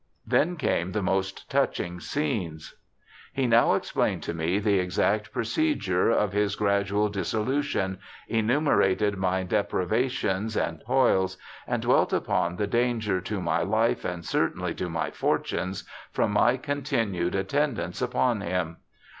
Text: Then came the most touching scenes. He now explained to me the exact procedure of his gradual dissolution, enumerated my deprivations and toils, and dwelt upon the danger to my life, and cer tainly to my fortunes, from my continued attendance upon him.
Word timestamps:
Then 0.25 0.55
came 0.57 0.93
the 0.93 1.03
most 1.03 1.47
touching 1.47 1.99
scenes. 1.99 2.73
He 3.33 3.45
now 3.45 3.75
explained 3.75 4.23
to 4.23 4.33
me 4.33 4.57
the 4.57 4.79
exact 4.79 5.31
procedure 5.31 6.09
of 6.09 6.33
his 6.33 6.55
gradual 6.55 7.07
dissolution, 7.09 7.99
enumerated 8.27 9.15
my 9.17 9.43
deprivations 9.43 10.57
and 10.57 10.81
toils, 10.87 11.37
and 11.67 11.83
dwelt 11.83 12.13
upon 12.13 12.55
the 12.55 12.65
danger 12.65 13.21
to 13.21 13.39
my 13.39 13.61
life, 13.61 14.03
and 14.03 14.25
cer 14.25 14.49
tainly 14.49 14.75
to 14.77 14.89
my 14.89 15.11
fortunes, 15.11 15.83
from 16.11 16.31
my 16.31 16.57
continued 16.57 17.35
attendance 17.35 18.01
upon 18.01 18.41
him. 18.41 18.77